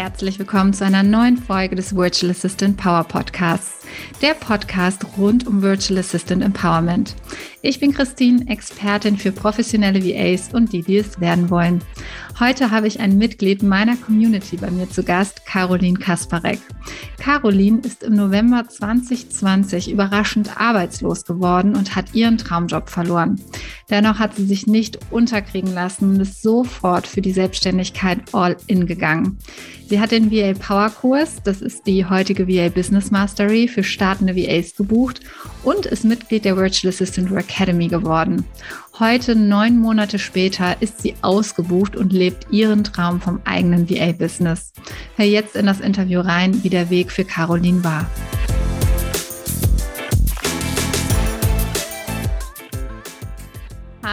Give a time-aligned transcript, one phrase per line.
[0.00, 3.84] Herzlich willkommen zu einer neuen Folge des Virtual Assistant Power Podcasts,
[4.22, 7.16] der Podcast rund um Virtual Assistant Empowerment.
[7.60, 11.82] Ich bin Christine, Expertin für professionelle VAs und die, die es werden wollen.
[12.38, 16.60] Heute habe ich ein Mitglied meiner Community bei mir zu Gast, Caroline Kasparek.
[17.18, 23.40] Caroline ist im November 2020 überraschend arbeitslos geworden und hat ihren Traumjob verloren.
[23.90, 28.86] Dennoch hat sie sich nicht unterkriegen lassen und ist sofort für die Selbstständigkeit all in
[28.86, 29.38] gegangen.
[29.88, 34.36] Sie hat den VA Power Kurs, das ist die heutige VA Business Mastery für startende
[34.36, 35.20] VAs gebucht
[35.64, 38.44] und ist Mitglied der Virtual Assistant Academy geworden.
[38.98, 44.72] Heute, neun Monate später, ist sie ausgebucht und lebt ihren Traum vom eigenen VA-Business.
[45.16, 48.06] Hör jetzt in das Interview rein, wie der Weg für Caroline war.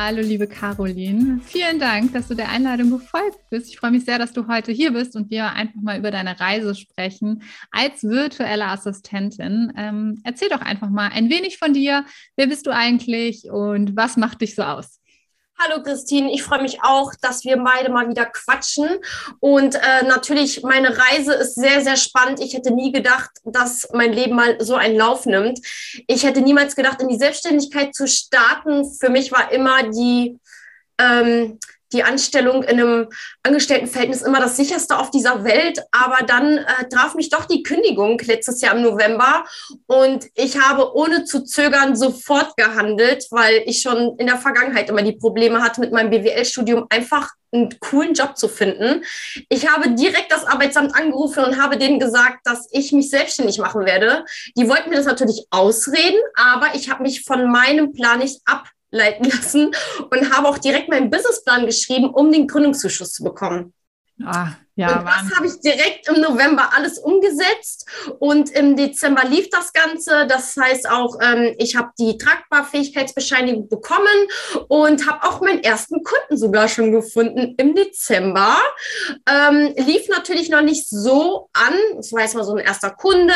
[0.07, 1.39] Hallo, liebe Caroline.
[1.43, 3.69] Vielen Dank, dass du der Einladung gefolgt bist.
[3.69, 6.39] Ich freue mich sehr, dass du heute hier bist und wir einfach mal über deine
[6.39, 9.73] Reise sprechen als virtuelle Assistentin.
[9.75, 12.05] Ähm, erzähl doch einfach mal ein wenig von dir.
[12.35, 15.01] Wer bist du eigentlich und was macht dich so aus?
[15.57, 18.89] Hallo Christine, ich freue mich auch, dass wir beide mal wieder quatschen.
[19.39, 22.41] Und äh, natürlich, meine Reise ist sehr, sehr spannend.
[22.41, 25.59] Ich hätte nie gedacht, dass mein Leben mal so einen Lauf nimmt.
[26.07, 28.83] Ich hätte niemals gedacht, in die Selbstständigkeit zu starten.
[28.99, 30.37] Für mich war immer die,
[30.99, 31.57] ähm,
[31.93, 33.09] die Anstellung in einem
[33.43, 35.81] Angestelltenverhältnis immer das sicherste auf dieser Welt.
[35.91, 39.45] Aber dann äh, traf mich doch die Kündigung letztes Jahr im November
[39.87, 45.01] und ich habe ohne zu zögern sofort gehandelt, weil ich schon in der Vergangenheit immer
[45.01, 49.03] die Probleme hatte, mit meinem BWL-Studium einfach einen coolen Job zu finden.
[49.49, 53.85] Ich habe direkt das Arbeitsamt angerufen und habe denen gesagt, dass ich mich selbstständig machen
[53.85, 54.25] werde.
[54.57, 58.65] Die wollten mir das natürlich ausreden, aber ich habe mich von meinem Plan nicht ab
[58.91, 59.71] leiten lassen
[60.09, 63.73] und habe auch direkt meinen Businessplan geschrieben, um den Gründungszuschuss zu bekommen.
[64.23, 67.85] Ah, ja, und das habe ich direkt im November alles umgesetzt
[68.19, 70.25] und im Dezember lief das Ganze.
[70.27, 74.05] Das heißt auch, ähm, ich habe die Tragbarfähigkeitsbescheinigung bekommen
[74.69, 78.57] und habe auch meinen ersten Kunden sogar schon gefunden im Dezember.
[79.29, 81.73] Ähm, lief natürlich noch nicht so an.
[81.99, 83.33] Es war erstmal so ein erster Kunde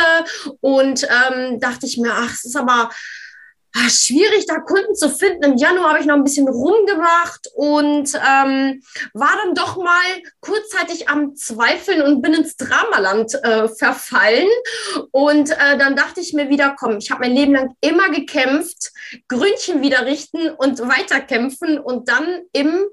[0.62, 2.90] und ähm, dachte ich mir, ach, es ist aber
[3.75, 5.44] ach, schwierig, da Kunden zu finden.
[5.44, 8.81] Im Januar habe ich noch ein bisschen rumgemacht und ähm,
[9.13, 10.06] war dann doch mal
[10.40, 14.47] kurzzeitig am Zweifeln und bin ins Dramaland äh, verfallen.
[15.12, 18.91] Und äh, dann dachte ich mir wieder, komm, ich habe mein Leben lang immer gekämpft,
[19.28, 22.86] Gründchen wieder richten und weiterkämpfen und dann im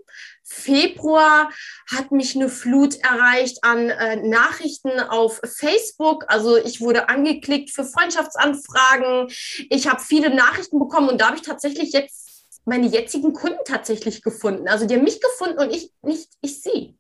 [0.56, 1.50] Februar
[1.94, 6.25] hat mich eine Flut erreicht an äh, Nachrichten auf Facebook.
[6.28, 9.28] Also ich wurde angeklickt für Freundschaftsanfragen.
[9.71, 12.27] Ich habe viele Nachrichten bekommen und da habe ich tatsächlich jetzt
[12.65, 14.69] meine jetzigen Kunden tatsächlich gefunden.
[14.69, 16.99] Also die haben mich gefunden und ich nicht, ich sie.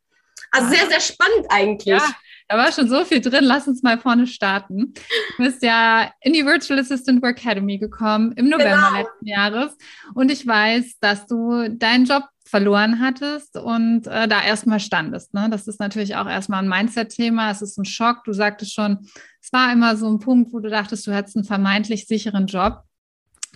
[0.52, 1.86] Also sehr, sehr spannend eigentlich.
[1.86, 2.06] Ja.
[2.48, 3.42] Da war schon so viel drin.
[3.42, 4.94] Lass uns mal vorne starten.
[5.36, 9.02] Du bist ja in die Virtual Assistant Work Academy gekommen im November genau.
[9.02, 9.76] letzten Jahres.
[10.14, 15.34] Und ich weiß, dass du deinen Job verloren hattest und äh, da erstmal standest.
[15.34, 15.48] Ne?
[15.50, 17.50] Das ist natürlich auch erstmal ein Mindset-Thema.
[17.50, 18.22] Es ist ein Schock.
[18.24, 18.98] Du sagtest schon,
[19.42, 22.82] es war immer so ein Punkt, wo du dachtest, du hättest einen vermeintlich sicheren Job.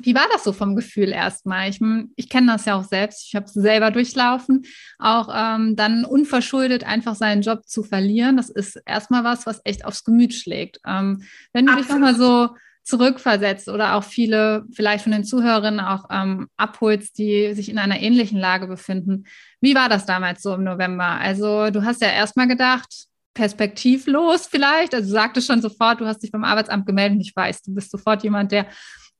[0.03, 1.69] Wie war das so vom Gefühl erstmal?
[1.69, 1.79] Ich,
[2.17, 3.27] ich kenne das ja auch selbst.
[3.27, 4.62] Ich habe es selber durchlaufen.
[4.99, 9.84] Auch ähm, dann unverschuldet einfach seinen Job zu verlieren, das ist erstmal was, was echt
[9.84, 10.81] aufs Gemüt schlägt.
[10.87, 11.89] Ähm, wenn du Absolut.
[11.89, 17.55] dich nochmal so zurückversetzt oder auch viele vielleicht von den Zuhörerinnen auch ähm, abholst, die
[17.55, 19.25] sich in einer ähnlichen Lage befinden.
[19.61, 21.05] Wie war das damals so im November?
[21.05, 24.95] Also du hast ja erstmal gedacht, perspektivlos vielleicht.
[24.95, 27.75] Also du sagtest schon sofort, du hast dich beim Arbeitsamt gemeldet und ich weiß, du
[27.75, 28.67] bist sofort jemand, der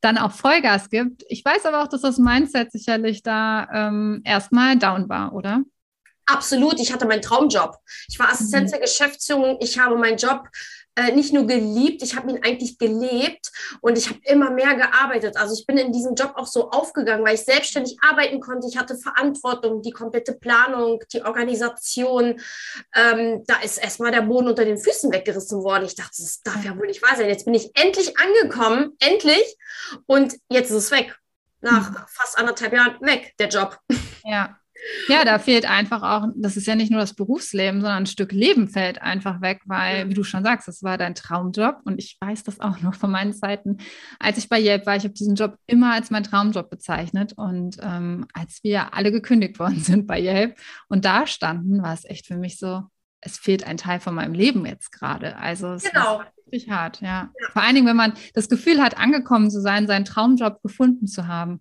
[0.01, 1.25] dann auch Vollgas gibt.
[1.29, 5.63] Ich weiß aber auch, dass das Mindset sicherlich da ähm, erstmal down war, oder?
[6.27, 6.79] Absolut.
[6.81, 7.77] Ich hatte meinen Traumjob.
[8.09, 8.73] Ich war Assistenz mhm.
[8.73, 9.59] der Geschäftsführung.
[9.61, 10.49] Ich habe meinen Job
[10.97, 15.37] äh, nicht nur geliebt, ich habe ihn eigentlich gelebt und ich habe immer mehr gearbeitet.
[15.37, 18.67] Also ich bin in diesem Job auch so aufgegangen, weil ich selbstständig arbeiten konnte.
[18.69, 22.41] Ich hatte Verantwortung, die komplette Planung, die Organisation.
[22.95, 25.85] Ähm, da ist erstmal der Boden unter den Füßen weggerissen worden.
[25.85, 27.29] Ich dachte, das darf ja wohl nicht wahr sein.
[27.29, 29.57] Jetzt bin ich endlich angekommen, endlich.
[30.07, 31.17] Und jetzt ist es weg.
[31.61, 31.97] Nach mhm.
[32.09, 33.79] fast anderthalb Jahren weg, der Job.
[34.25, 34.60] Ja,
[35.09, 38.33] ja, da fehlt einfach auch, das ist ja nicht nur das Berufsleben, sondern ein Stück
[38.33, 42.17] Leben fällt einfach weg, weil, wie du schon sagst, das war dein Traumjob und ich
[42.21, 43.79] weiß das auch noch von meinen Zeiten,
[44.19, 44.97] als ich bei Yelp war.
[44.97, 49.59] Ich habe diesen Job immer als mein Traumjob bezeichnet und ähm, als wir alle gekündigt
[49.59, 50.57] worden sind bei Yelp
[50.89, 52.83] und da standen, war es echt für mich so,
[53.21, 55.37] es fehlt ein Teil von meinem Leben jetzt gerade.
[55.37, 56.21] Also es genau.
[56.21, 57.09] ist richtig hart, ja.
[57.09, 57.31] ja.
[57.53, 61.27] Vor allen Dingen, wenn man das Gefühl hat, angekommen zu sein, seinen Traumjob gefunden zu
[61.27, 61.61] haben.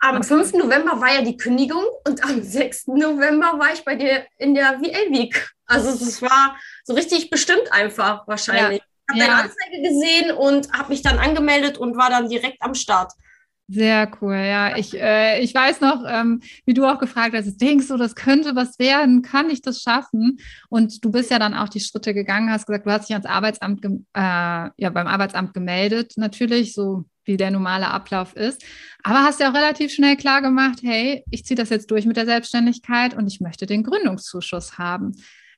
[0.00, 0.54] Am 5.
[0.54, 2.88] November war ja die Kündigung und am 6.
[2.88, 5.50] November war ich bei dir in der VA Week.
[5.66, 8.80] Also es war so richtig bestimmt einfach wahrscheinlich.
[8.80, 8.84] Ja.
[8.84, 9.26] Ich habe ja.
[9.26, 13.12] deine Anzeige gesehen und habe mich dann angemeldet und war dann direkt am Start.
[13.72, 14.76] Sehr cool, ja.
[14.76, 18.54] Ich, äh, ich weiß noch, ähm, wie du auch gefragt hast, denkst du, das könnte
[18.54, 19.22] was werden?
[19.22, 20.38] Kann ich das schaffen?
[20.68, 23.24] Und du bist ja dann auch die Schritte gegangen, hast gesagt, du hast dich ans
[23.24, 28.62] Arbeitsamt, äh, ja, beim Arbeitsamt gemeldet, natürlich, so wie der normale Ablauf ist.
[29.04, 32.18] Aber hast ja auch relativ schnell klar gemacht, hey, ich ziehe das jetzt durch mit
[32.18, 35.12] der Selbstständigkeit und ich möchte den Gründungszuschuss haben.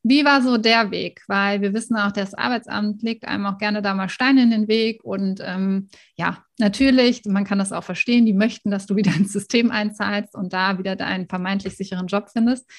[0.07, 1.23] Wie war so der Weg?
[1.29, 4.69] Weil wir wissen auch, das Arbeitsamt legt einem auch gerne da mal Steine in den
[4.69, 5.03] Weg.
[5.03, 9.33] Und ähm, ja, natürlich, man kann das auch verstehen, die möchten, dass du wieder ins
[9.33, 12.71] System einzahlst und da wieder deinen vermeintlich sicheren Job findest.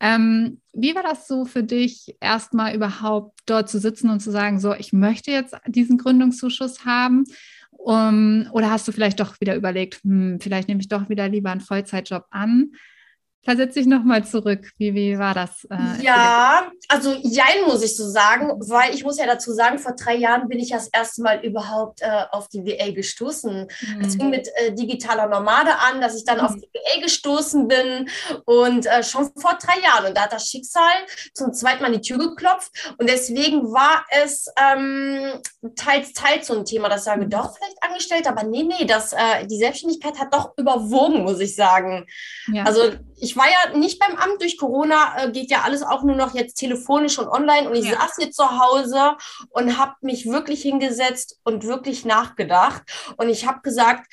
[0.00, 4.58] Ähm, wie war das so für dich, erstmal überhaupt dort zu sitzen und zu sagen,
[4.58, 7.24] so, ich möchte jetzt diesen Gründungszuschuss haben?
[7.70, 11.50] Um, oder hast du vielleicht doch wieder überlegt, hm, vielleicht nehme ich doch wieder lieber
[11.50, 12.72] einen Vollzeitjob an?
[13.44, 14.70] Versetze ich nochmal zurück.
[14.78, 15.64] Wie, wie war das?
[15.68, 19.96] Äh, ja, also jein muss ich so sagen, weil ich muss ja dazu sagen, vor
[19.96, 23.66] drei Jahren bin ich das erste Mal überhaupt äh, auf die WA gestoßen.
[24.00, 24.20] Es mhm.
[24.20, 26.44] fing mit äh, digitaler Nomade an, dass ich dann mhm.
[26.44, 28.08] auf die WA gestoßen bin
[28.44, 30.06] und äh, schon vor drei Jahren.
[30.06, 30.92] Und da hat das Schicksal
[31.34, 32.70] zum zweiten Mal die Tür geklopft.
[32.98, 35.40] Und deswegen war es ähm,
[35.74, 37.30] teils, teils so ein Thema, dass ich sage, mhm.
[37.30, 41.56] doch vielleicht angestellt, aber nee, nee, das, äh, die Selbstständigkeit hat doch überwogen, muss ich
[41.56, 42.06] sagen.
[42.52, 42.62] Ja.
[42.64, 46.16] Also ich war ja nicht beim Amt durch Corona, äh, geht ja alles auch nur
[46.16, 47.68] noch jetzt telefonisch und online.
[47.68, 48.00] Und ich ja.
[48.00, 49.16] saß hier zu Hause
[49.50, 52.82] und habe mich wirklich hingesetzt und wirklich nachgedacht.
[53.16, 54.06] Und ich habe gesagt,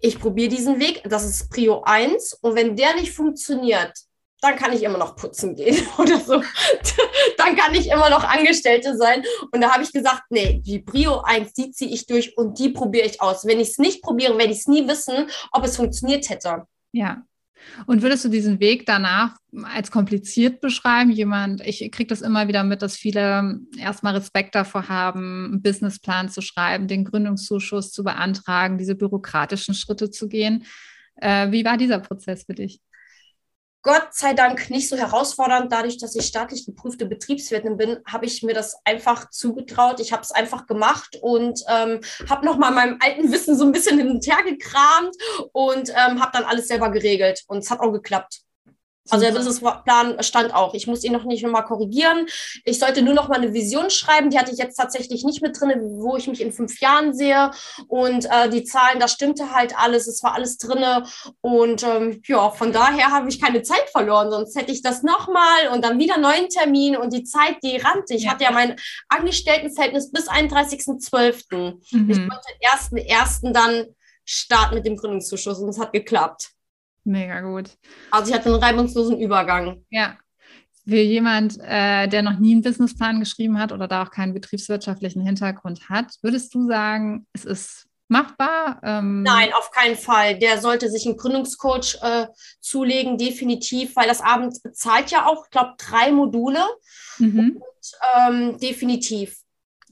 [0.00, 2.38] ich probiere diesen Weg, das ist Prio 1.
[2.40, 3.92] Und wenn der nicht funktioniert,
[4.40, 6.42] dann kann ich immer noch putzen gehen oder so.
[7.36, 9.24] dann kann ich immer noch Angestellte sein.
[9.52, 12.70] Und da habe ich gesagt, nee, die Prio 1, die ziehe ich durch und die
[12.70, 13.44] probiere ich aus.
[13.44, 16.66] Wenn ich es nicht probiere, werde ich es nie wissen, ob es funktioniert hätte.
[16.92, 17.22] Ja,
[17.86, 21.10] und würdest du diesen Weg danach als kompliziert beschreiben?
[21.10, 26.28] Jemand, ich kriege das immer wieder mit, dass viele erstmal Respekt davor haben, einen Businessplan
[26.28, 30.64] zu schreiben, den Gründungszuschuss zu beantragen, diese bürokratischen Schritte zu gehen.
[31.16, 32.80] Äh, wie war dieser Prozess für dich?
[33.82, 35.72] Gott sei Dank nicht so herausfordernd.
[35.72, 40.00] Dadurch, dass ich staatlich geprüfte Betriebswirtin bin, habe ich mir das einfach zugetraut.
[40.00, 43.98] Ich habe es einfach gemacht und ähm, habe nochmal meinem alten Wissen so ein bisschen
[43.98, 45.16] hin und her gekramt
[45.52, 47.42] und ähm, habe dann alles selber geregelt.
[47.46, 48.42] Und es hat auch geklappt.
[49.10, 50.74] Also der Businessplan stand auch.
[50.74, 52.26] Ich muss ihn noch nicht mal korrigieren.
[52.64, 54.30] Ich sollte nur noch mal eine Vision schreiben.
[54.30, 57.50] Die hatte ich jetzt tatsächlich nicht mit drin, wo ich mich in fünf Jahren sehe.
[57.88, 60.06] Und äh, die Zahlen, da stimmte halt alles.
[60.06, 60.84] Es war alles drin.
[61.40, 64.30] Und ähm, ja, von daher habe ich keine Zeit verloren.
[64.30, 66.96] Sonst hätte ich das noch mal und dann wieder neuen Termin.
[66.96, 68.14] Und die Zeit, die rannte.
[68.14, 68.32] Ich ja.
[68.32, 68.76] hatte ja mein
[69.08, 71.74] Angestelltenverhältnis bis 31.12.
[71.90, 72.10] Mhm.
[72.10, 73.86] Ich konnte ersten dann
[74.24, 76.52] starten mit dem Gründungszuschuss und es hat geklappt.
[77.04, 77.70] Mega gut.
[78.10, 79.84] Also ich hatte einen reibungslosen Übergang.
[79.90, 80.16] Ja.
[80.88, 85.24] Für jemand, äh, der noch nie einen Businessplan geschrieben hat oder da auch keinen betriebswirtschaftlichen
[85.24, 88.80] Hintergrund hat, würdest du sagen, es ist machbar?
[88.82, 90.38] Ähm Nein, auf keinen Fall.
[90.38, 92.26] Der sollte sich einen Gründungscoach äh,
[92.60, 96.60] zulegen, definitiv, weil das Abend zahlt ja auch, ich glaube, drei Module.
[97.18, 97.56] Mhm.
[97.56, 99.36] Und, ähm, definitiv.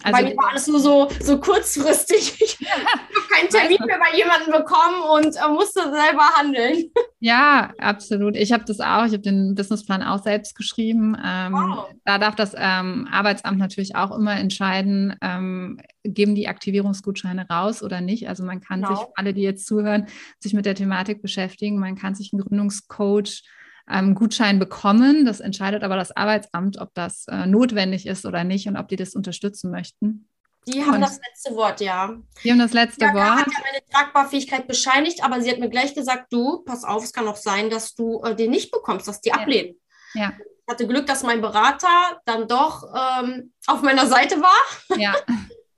[0.02, 2.40] Also, Bei mir war alles nur so, so kurzfristig.
[2.40, 2.58] Ich
[3.28, 6.90] keinen Termin mehr bei jemandem bekommen und äh, musste selber handeln.
[7.20, 8.36] Ja, absolut.
[8.36, 9.04] Ich habe das auch.
[9.04, 11.16] Ich habe den Businessplan auch selbst geschrieben.
[11.20, 11.88] Ähm, wow.
[12.04, 18.00] Da darf das ähm, Arbeitsamt natürlich auch immer entscheiden, ähm, geben die Aktivierungsgutscheine raus oder
[18.00, 18.28] nicht.
[18.28, 18.94] Also man kann genau.
[18.94, 20.06] sich, alle, die jetzt zuhören,
[20.38, 21.80] sich mit der Thematik beschäftigen.
[21.80, 23.42] Man kann sich einen Gründungscoach
[23.90, 25.24] ähm, Gutschein bekommen.
[25.24, 28.96] Das entscheidet aber das Arbeitsamt, ob das äh, notwendig ist oder nicht und ob die
[28.96, 30.28] das unterstützen möchten.
[30.72, 32.16] Die haben und das letzte Wort, ja.
[32.42, 33.40] Die haben das letzte ja, Wort.
[33.40, 37.12] hat ja meine Tragbarfähigkeit bescheinigt, aber sie hat mir gleich gesagt, du, pass auf, es
[37.12, 39.36] kann auch sein, dass du äh, den nicht bekommst, dass die ja.
[39.36, 39.80] ablehnen.
[40.14, 40.32] Ja.
[40.38, 45.14] Ich hatte Glück, dass mein Berater dann doch ähm, auf meiner Seite war, ja.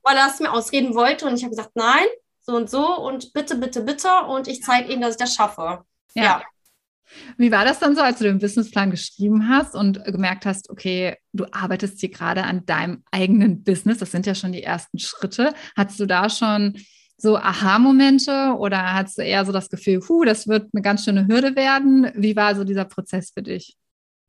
[0.03, 2.05] weil er es mir ausreden wollte und ich habe gesagt, nein,
[2.41, 5.85] so und so und bitte, bitte, bitte und ich zeige ihnen, dass ich das schaffe.
[6.15, 6.23] ja.
[6.23, 6.41] ja.
[7.37, 11.15] Wie war das dann so, als du den Businessplan geschrieben hast und gemerkt hast, okay,
[11.33, 13.99] du arbeitest hier gerade an deinem eigenen Business?
[13.99, 15.53] Das sind ja schon die ersten Schritte.
[15.75, 16.77] Hattest du da schon
[17.17, 21.27] so Aha-Momente oder hattest du eher so das Gefühl, puh, das wird eine ganz schöne
[21.27, 22.11] Hürde werden?
[22.15, 23.77] Wie war so dieser Prozess für dich?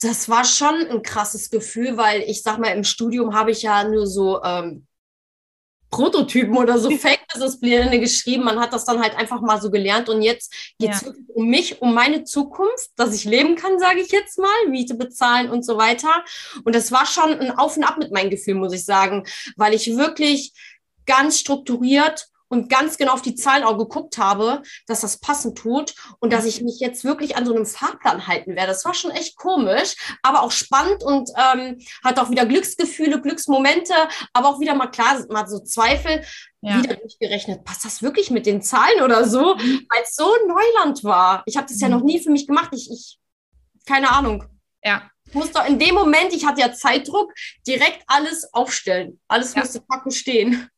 [0.02, 3.88] Das war schon ein krasses Gefühl, weil ich sag mal, im Studium habe ich ja
[3.88, 4.86] nur so ähm,
[5.92, 8.42] Prototypen oder so Fake-Business-Pläne geschrieben.
[8.42, 10.08] Man hat das dann halt einfach mal so gelernt.
[10.08, 11.12] Und jetzt geht es ja.
[11.34, 15.50] um mich, um meine Zukunft, dass ich leben kann, sage ich jetzt mal, Miete bezahlen
[15.50, 16.24] und so weiter.
[16.64, 19.24] Und das war schon ein Auf und Ab mit meinem Gefühl, muss ich sagen,
[19.56, 20.52] weil ich wirklich
[21.06, 25.94] ganz strukturiert und ganz genau auf die Zahlen auch geguckt habe, dass das passend tut
[26.20, 28.68] und dass ich mich jetzt wirklich an so einem Fahrplan halten werde.
[28.68, 33.94] Das war schon echt komisch, aber auch spannend und ähm, hat auch wieder Glücksgefühle, Glücksmomente,
[34.34, 36.22] aber auch wieder mal klar, mal so Zweifel.
[36.60, 36.82] Ja.
[36.82, 39.40] Wieder durchgerechnet, passt das wirklich mit den Zahlen oder so?
[39.40, 41.42] Weil es so Neuland war.
[41.46, 42.68] Ich habe das ja noch nie für mich gemacht.
[42.72, 43.18] Ich, ich
[43.86, 44.44] keine Ahnung.
[44.84, 47.32] Ja, muss doch in dem Moment, ich hatte ja Zeitdruck,
[47.66, 49.18] direkt alles aufstellen.
[49.26, 49.60] Alles ja.
[49.60, 50.68] musste packen stehen.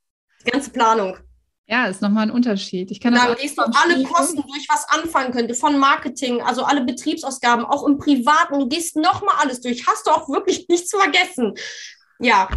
[0.47, 1.19] Die ganze Planung.
[1.67, 2.91] Ja, ist nochmal ein Unterschied.
[2.91, 6.85] Ich kann dann gehst du alle Kosten durch, was anfangen könnte, von Marketing, also alle
[6.85, 8.59] Betriebsausgaben, auch im Privaten.
[8.59, 9.87] Du gehst nochmal alles durch.
[9.87, 11.55] Hast du auch wirklich nichts vergessen.
[12.19, 12.49] Ja.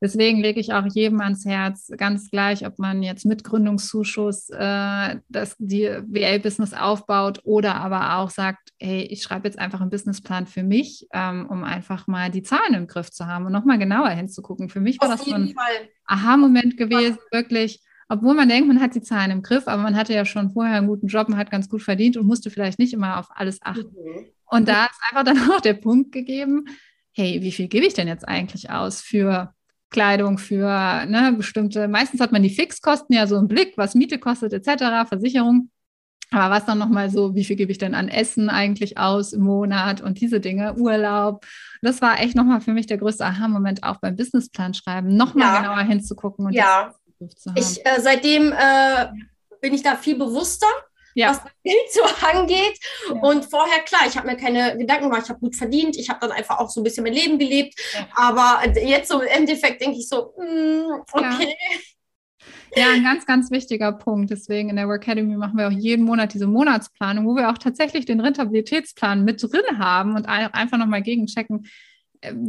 [0.00, 5.16] Deswegen lege ich auch jedem ans Herz, ganz gleich, ob man jetzt mit Gründungszuschuss äh,
[5.28, 10.46] das, die VA-Business aufbaut oder aber auch sagt, hey, ich schreibe jetzt einfach einen Businessplan
[10.46, 14.10] für mich, ähm, um einfach mal die Zahlen im Griff zu haben und nochmal genauer
[14.10, 14.68] hinzugucken.
[14.68, 15.54] Für mich war Auf das so ein
[16.04, 20.14] Aha-Moment gewesen, wirklich obwohl man denkt, man hat die Zahlen im Griff, aber man hatte
[20.14, 22.92] ja schon vorher einen guten Job, man hat ganz gut verdient und musste vielleicht nicht
[22.92, 23.94] immer auf alles achten.
[23.96, 24.26] Mhm.
[24.48, 26.66] Und da ist einfach dann auch der Punkt gegeben,
[27.12, 29.52] hey, wie viel gebe ich denn jetzt eigentlich aus für
[29.90, 34.18] Kleidung für ne, bestimmte, meistens hat man die Fixkosten ja so im Blick, was Miete
[34.18, 35.70] kostet etc., Versicherung.
[36.32, 39.42] Aber was dann nochmal so, wie viel gebe ich denn an Essen eigentlich aus im
[39.42, 41.46] Monat und diese Dinge, Urlaub.
[41.82, 45.60] Das war echt nochmal für mich der größte Aha-Moment auch beim Businessplan schreiben, nochmal ja.
[45.60, 46.92] genauer hinzugucken und ja.
[47.54, 49.06] Ich, äh, seitdem äh,
[49.60, 50.68] bin ich da viel bewusster
[51.16, 51.30] ja.
[51.30, 52.78] was das Geld so angeht.
[53.08, 53.20] Ja.
[53.20, 56.20] Und vorher, klar, ich habe mir keine Gedanken gemacht, ich habe gut verdient, ich habe
[56.20, 57.74] dann einfach auch so ein bisschen mein Leben gelebt.
[57.94, 58.06] Ja.
[58.14, 61.54] Aber jetzt so im Endeffekt denke ich so, mm, okay.
[62.76, 64.30] Ja, ein ganz, ganz wichtiger Punkt.
[64.30, 67.58] Deswegen in der Work Academy machen wir auch jeden Monat diese Monatsplanung, wo wir auch
[67.58, 71.66] tatsächlich den Rentabilitätsplan mit drin haben und einfach nochmal gegenchecken,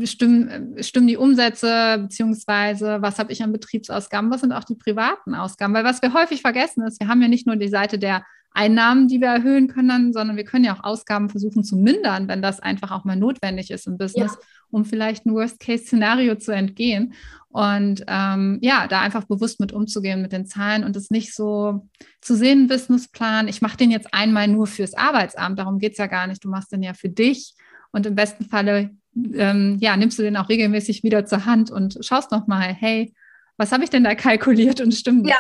[0.06, 4.76] stimmen, äh, stimmen die Umsätze, beziehungsweise was habe ich an Betriebsausgaben, was sind auch die
[4.76, 5.74] privaten Ausgaben?
[5.74, 8.24] Weil was wir häufig vergessen ist, wir haben ja nicht nur die Seite der
[8.58, 12.42] Einnahmen, die wir erhöhen können, sondern wir können ja auch Ausgaben versuchen zu mindern, wenn
[12.42, 14.48] das einfach auch mal notwendig ist im Business, ja.
[14.72, 17.14] um vielleicht ein Worst-Case-Szenario zu entgehen.
[17.50, 21.88] Und ähm, ja, da einfach bewusst mit umzugehen mit den Zahlen und es nicht so
[22.20, 26.08] zu sehen, Businessplan, ich mache den jetzt einmal nur fürs Arbeitsamt, darum geht es ja
[26.08, 26.44] gar nicht.
[26.44, 27.54] Du machst den ja für dich
[27.92, 28.92] und im besten Falle
[29.34, 33.14] ähm, ja, nimmst du den auch regelmäßig wieder zur Hand und schaust nochmal, hey,
[33.58, 35.38] was habe ich denn da kalkuliert und stimmt Ja,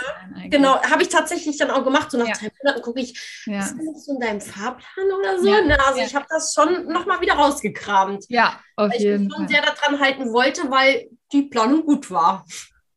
[0.50, 2.10] genau, habe ich tatsächlich dann auch gemacht.
[2.10, 2.34] So nach ja.
[2.34, 3.60] drei Monaten gucke ich, ja.
[3.60, 5.48] ist das so in deinem Fahrplan oder so?
[5.48, 5.62] Ja.
[5.63, 6.06] Na, also ja.
[6.06, 8.25] ich habe das schon nochmal wieder rausgekramt.
[8.30, 9.22] Ja, auf weil jeden Fall.
[9.22, 12.44] Ich mich schon sehr daran halten wollte, weil die Planung gut war.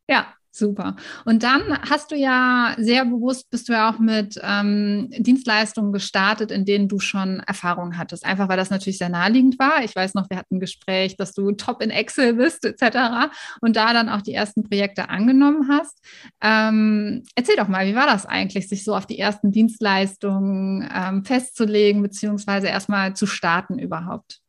[0.09, 0.97] Ja, Super.
[1.23, 6.51] Und dann hast du ja sehr bewusst, bist du ja auch mit ähm, Dienstleistungen gestartet,
[6.51, 8.25] in denen du schon Erfahrung hattest.
[8.25, 9.81] Einfach weil das natürlich sehr naheliegend war.
[9.85, 13.31] Ich weiß noch, wir hatten ein Gespräch, dass du top in Excel bist, etc.
[13.61, 15.97] Und da dann auch die ersten Projekte angenommen hast.
[16.41, 21.23] Ähm, erzähl doch mal, wie war das eigentlich, sich so auf die ersten Dienstleistungen ähm,
[21.23, 24.41] festzulegen, beziehungsweise erstmal zu starten überhaupt?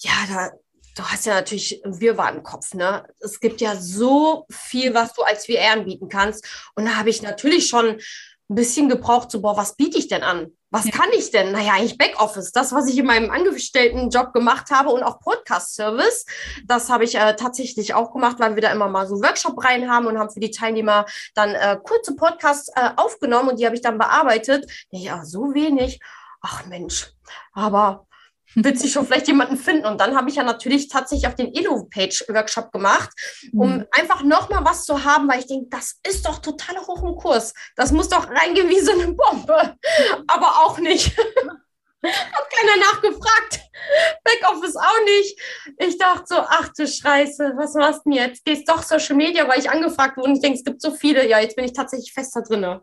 [0.00, 0.50] Ja, da
[0.96, 3.04] du hast ja natürlich Wirrwarr im Kopf, ne?
[3.20, 6.46] Es gibt ja so viel, was du als VR anbieten kannst.
[6.74, 7.98] Und da habe ich natürlich schon
[8.50, 10.52] ein bisschen gebraucht, so, boah, was biete ich denn an?
[10.70, 10.90] Was ja.
[10.92, 11.52] kann ich denn?
[11.52, 12.52] Naja, eigentlich Backoffice.
[12.52, 16.26] Das, was ich in meinem Angestelltenjob gemacht habe und auch Podcast-Service,
[16.64, 19.90] das habe ich äh, tatsächlich auch gemacht, weil wir da immer mal so Workshop rein
[19.90, 23.74] haben und haben für die Teilnehmer dann äh, kurze Podcasts äh, aufgenommen und die habe
[23.74, 24.70] ich dann bearbeitet.
[24.90, 26.00] Ja, so wenig.
[26.40, 27.12] Ach Mensch,
[27.52, 28.06] aber
[28.54, 29.86] wird sich schon vielleicht jemanden finden.
[29.86, 33.10] Und dann habe ich ja natürlich tatsächlich auch den Elo-Page-Workshop gemacht,
[33.52, 33.86] um mhm.
[33.92, 37.54] einfach nochmal was zu haben, weil ich denke, das ist doch total hoch im Kurs.
[37.76, 39.76] Das muss doch reingehen wie so eine Bombe.
[40.26, 41.16] Aber auch nicht.
[42.04, 43.60] Hat keiner nachgefragt.
[44.24, 45.40] Backoffice auch nicht.
[45.78, 48.44] Ich dachte so, ach du Scheiße, was machst du denn jetzt?
[48.44, 51.28] Gehst doch Social Media, weil ich angefragt wurde und ich denke, es gibt so viele.
[51.28, 52.82] Ja, jetzt bin ich tatsächlich fest da drinne.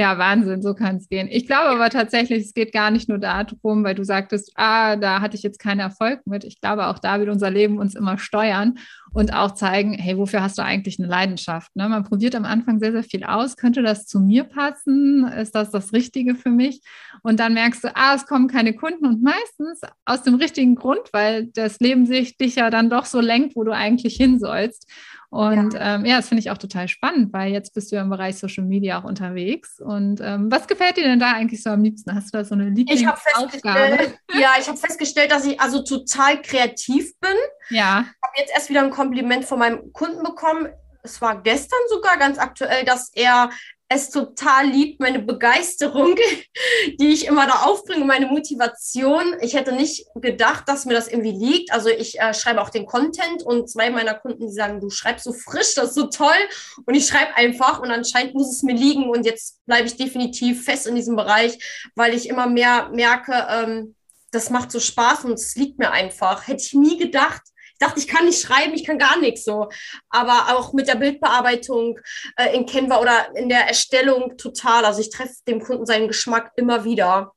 [0.00, 1.28] Ja, Wahnsinn, so kann es gehen.
[1.30, 5.20] Ich glaube aber tatsächlich, es geht gar nicht nur darum, weil du sagtest, ah, da
[5.20, 6.42] hatte ich jetzt keinen Erfolg mit.
[6.44, 8.78] Ich glaube, auch da wird unser Leben uns immer steuern
[9.12, 11.74] und auch zeigen, hey, wofür hast du eigentlich eine Leidenschaft?
[11.74, 11.88] Ne?
[11.88, 13.56] Man probiert am Anfang sehr, sehr viel aus.
[13.56, 15.26] Könnte das zu mir passen?
[15.26, 16.82] Ist das das Richtige für mich?
[17.22, 21.12] Und dann merkst du, ah, es kommen keine Kunden und meistens aus dem richtigen Grund,
[21.12, 24.86] weil das Leben sich dich ja dann doch so lenkt, wo du eigentlich hin sollst.
[25.30, 28.02] Und ja, ähm, ja das finde ich auch total spannend, weil jetzt bist du ja
[28.02, 29.80] im Bereich Social Media auch unterwegs.
[29.80, 32.14] Und ähm, was gefällt dir denn da eigentlich so am liebsten?
[32.14, 34.12] Hast du da so eine Lieblingsaufgabe?
[34.34, 37.36] ja, ich habe festgestellt, dass ich also total kreativ bin.
[37.70, 38.00] Ja.
[38.00, 40.68] Ich habe jetzt erst wieder ein Kompliment von meinem Kunden bekommen.
[41.02, 43.48] Es war gestern sogar ganz aktuell, dass er
[43.88, 46.14] es total liebt, meine Begeisterung,
[47.00, 49.34] die ich immer da aufbringe, meine Motivation.
[49.40, 51.72] Ich hätte nicht gedacht, dass mir das irgendwie liegt.
[51.72, 55.24] Also ich äh, schreibe auch den Content und zwei meiner Kunden, die sagen, du schreibst
[55.24, 56.42] so frisch, das ist so toll.
[56.84, 60.62] Und ich schreibe einfach und anscheinend muss es mir liegen und jetzt bleibe ich definitiv
[60.62, 61.58] fest in diesem Bereich,
[61.94, 63.96] weil ich immer mehr merke, ähm,
[64.30, 66.46] das macht so Spaß und es liegt mir einfach.
[66.46, 67.42] Hätte ich nie gedacht,
[67.80, 69.68] dachte, ich kann nicht schreiben, ich kann gar nichts so.
[70.08, 71.98] Aber auch mit der Bildbearbeitung
[72.36, 74.84] äh, in Canva oder in der Erstellung total.
[74.84, 77.32] Also ich treffe dem Kunden seinen Geschmack immer wieder.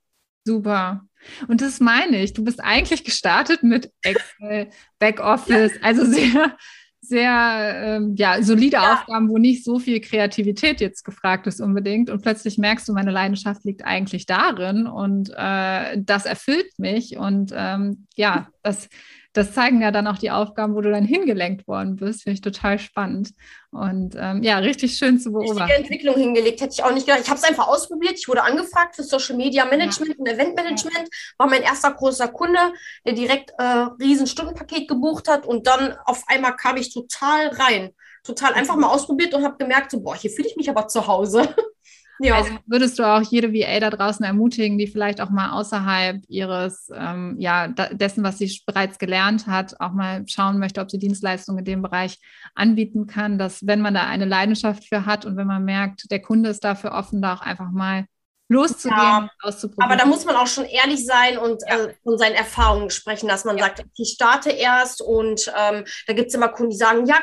[0.45, 1.01] Super.
[1.47, 2.33] Und das meine ich.
[2.33, 4.69] Du bist eigentlich gestartet mit Excel,
[4.99, 6.57] Backoffice, also sehr,
[6.99, 8.93] sehr ähm, ja, solide ja.
[8.93, 12.09] Aufgaben, wo nicht so viel Kreativität jetzt gefragt ist unbedingt.
[12.09, 17.15] Und plötzlich merkst du, meine Leidenschaft liegt eigentlich darin und äh, das erfüllt mich.
[17.17, 18.89] Und ähm, ja, das
[19.33, 22.23] das zeigen ja dann auch die Aufgaben, wo du dann hingelenkt worden bist.
[22.23, 23.31] Finde ich total spannend.
[23.71, 25.63] Und ähm, ja, richtig schön zu beobachten.
[25.63, 27.21] Richtige Entwicklung hingelegt, hätte ich auch nicht gedacht.
[27.23, 28.13] Ich habe es einfach ausprobiert.
[28.15, 30.19] Ich wurde angefragt für Social Media Management ja.
[30.19, 31.09] und Event Management.
[31.39, 32.59] War mein erster großer Kunde,
[33.05, 35.47] der direkt äh, riesen Stundenpaket gebucht hat.
[35.47, 37.89] Und dann auf einmal kam ich total rein.
[38.23, 41.07] Total einfach mal ausprobiert und habe gemerkt, so, boah, hier fühle ich mich aber zu
[41.07, 41.53] Hause.
[42.19, 42.35] Ja.
[42.35, 46.89] Also würdest du auch jede VA da draußen ermutigen, die vielleicht auch mal außerhalb ihres,
[46.93, 51.59] ähm, ja, dessen, was sie bereits gelernt hat, auch mal schauen möchte, ob sie Dienstleistungen
[51.59, 52.19] in dem Bereich
[52.55, 56.21] anbieten kann, dass wenn man da eine Leidenschaft für hat und wenn man merkt, der
[56.21, 58.05] Kunde ist dafür offen, da auch einfach mal
[58.49, 59.91] loszugehen ja, auszuprobieren.
[59.91, 61.85] Aber da muss man auch schon ehrlich sein und ja.
[61.85, 63.65] äh, von seinen Erfahrungen sprechen, dass man ja.
[63.65, 67.21] sagt, ich starte erst und ähm, da gibt es immer Kunden, die sagen, ja,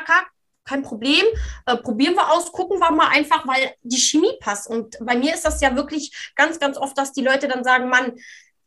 [0.63, 1.25] kein Problem,
[1.65, 4.67] äh, probieren wir aus, gucken wir mal einfach, weil die Chemie passt.
[4.67, 7.89] Und bei mir ist das ja wirklich ganz, ganz oft, dass die Leute dann sagen,
[7.89, 8.13] Mann,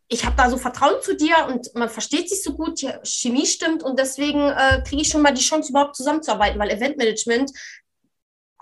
[0.09, 3.47] ich habe da so Vertrauen zu dir und man versteht sich so gut, die Chemie
[3.47, 7.51] stimmt und deswegen äh, kriege ich schon mal die Chance, überhaupt zusammenzuarbeiten, weil Eventmanagement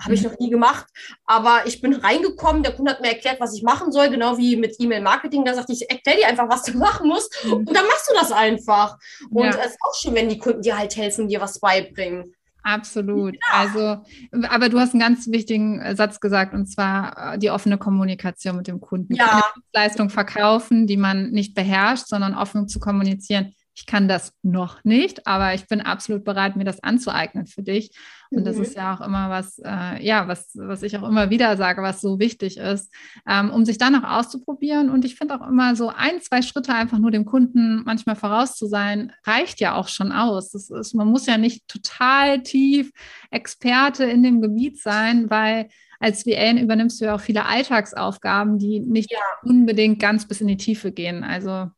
[0.00, 0.30] habe ich mhm.
[0.30, 0.86] noch nie gemacht,
[1.24, 4.56] aber ich bin reingekommen, der Kunde hat mir erklärt, was ich machen soll, genau wie
[4.56, 5.44] mit E-Mail-Marketing.
[5.44, 7.52] Da sagte ich, erklär dir einfach, was du machen musst mhm.
[7.52, 8.98] und dann machst du das einfach.
[9.30, 9.62] Und es ja.
[9.62, 12.34] ist auch schön, wenn die Kunden dir halt helfen, dir was beibringen.
[12.62, 13.34] Absolut.
[13.34, 13.40] Ja.
[13.60, 14.02] Also,
[14.48, 18.56] aber du hast einen ganz wichtigen äh, Satz gesagt, und zwar äh, die offene Kommunikation
[18.56, 19.14] mit dem Kunden.
[19.14, 19.42] Ja.
[19.54, 25.26] Dienstleistung verkaufen, die man nicht beherrscht, sondern offen zu kommunizieren ich kann das noch nicht,
[25.26, 27.90] aber ich bin absolut bereit, mir das anzueignen für dich.
[28.30, 28.44] Und mhm.
[28.44, 31.82] das ist ja auch immer was, äh, ja, was, was ich auch immer wieder sage,
[31.82, 32.92] was so wichtig ist,
[33.26, 34.90] ähm, um sich dann auch auszuprobieren.
[34.90, 38.56] Und ich finde auch immer so ein, zwei Schritte einfach nur dem Kunden manchmal voraus
[38.56, 40.50] zu sein, reicht ja auch schon aus.
[40.50, 42.90] Das ist, man muss ja nicht total tief
[43.30, 48.80] Experte in dem Gebiet sein, weil als VN übernimmst du ja auch viele Alltagsaufgaben, die
[48.80, 49.18] nicht ja.
[49.44, 51.22] unbedingt ganz bis in die Tiefe gehen.
[51.22, 51.70] Also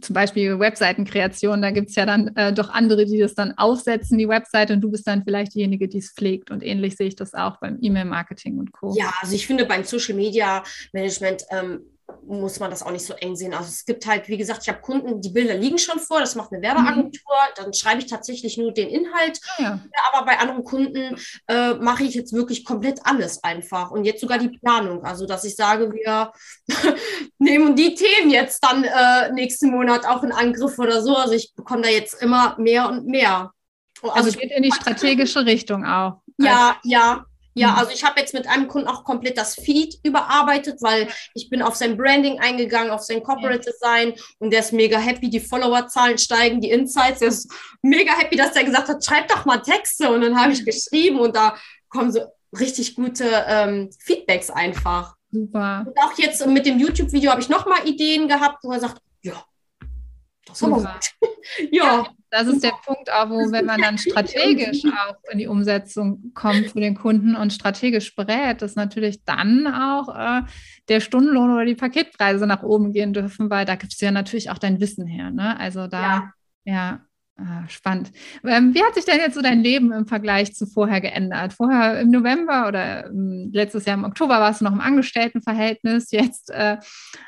[0.00, 4.18] zum Beispiel Webseitenkreation, da gibt es ja dann äh, doch andere, die das dann aufsetzen,
[4.18, 6.50] die Webseite, und du bist dann vielleicht diejenige, die es pflegt.
[6.50, 8.94] Und ähnlich sehe ich das auch beim E-Mail-Marketing und Co.
[8.96, 11.80] Ja, also ich finde beim Social Media Management ähm,
[12.26, 13.54] muss man das auch nicht so eng sehen.
[13.54, 16.34] Also es gibt halt, wie gesagt, ich habe Kunden, die Bilder liegen schon vor, das
[16.34, 17.52] macht eine Werbeagentur, mhm.
[17.56, 19.40] dann schreibe ich tatsächlich nur den Inhalt.
[19.58, 19.80] Ja.
[20.12, 21.16] Aber bei anderen Kunden
[21.48, 25.04] äh, mache ich jetzt wirklich komplett alles einfach und jetzt sogar die Planung.
[25.04, 26.32] Also dass ich sage, wir
[27.38, 31.16] nehmen die Themen jetzt dann äh, nächsten Monat auch in Angriff oder so.
[31.16, 33.52] Also ich bekomme da jetzt immer mehr und mehr.
[34.02, 36.20] Also, also geht in die strategische Richtung auch.
[36.38, 37.78] Ja, also, ja, ja, mhm.
[37.78, 41.62] also ich habe jetzt mit einem Kunden auch komplett das Feed überarbeitet, weil ich bin
[41.62, 46.18] auf sein Branding eingegangen, auf sein Corporate Design und der ist mega happy, die Followerzahlen
[46.18, 47.50] steigen, die Insights, der ist
[47.82, 51.20] mega happy, dass der gesagt hat, schreib doch mal Texte und dann habe ich geschrieben
[51.20, 51.56] und da
[51.88, 52.20] kommen so
[52.58, 55.14] richtig gute ähm, Feedbacks einfach.
[55.30, 55.84] Super.
[55.86, 59.44] Und auch jetzt mit dem YouTube-Video habe ich nochmal Ideen gehabt, wo er sagt, ja,
[60.46, 61.30] das ist aber gut.
[61.70, 62.06] ja.
[62.30, 66.72] Das ist der Punkt auch, wo, wenn man dann strategisch auch in die Umsetzung kommt
[66.72, 70.42] für den Kunden und strategisch berät, dass natürlich dann auch äh,
[70.88, 74.50] der Stundenlohn oder die Paketpreise nach oben gehen dürfen, weil da gibst du ja natürlich
[74.50, 75.30] auch dein Wissen her.
[75.30, 75.58] Ne?
[75.60, 76.32] Also da, ja,
[76.64, 77.00] ja
[77.36, 78.10] äh, spannend.
[78.44, 81.52] Ähm, wie hat sich denn jetzt so dein Leben im Vergleich zu vorher geändert?
[81.52, 86.10] Vorher im November oder ähm, letztes Jahr im Oktober warst du noch im Angestelltenverhältnis.
[86.10, 86.78] Jetzt äh,